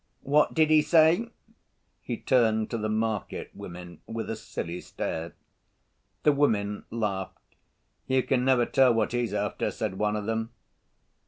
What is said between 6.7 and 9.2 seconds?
laughed. "You can never tell what